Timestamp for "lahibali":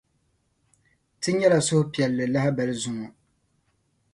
2.33-2.73